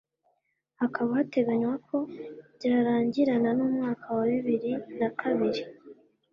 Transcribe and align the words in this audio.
hakaba 0.81 1.09
hateganywa 1.17 1.73
ko 1.87 1.97
byarangirana 2.55 3.49
n'umwaka 3.57 4.05
wa 4.17 4.25
bibiri 4.31 4.71
na 4.99 5.09
kabiri 5.19 5.61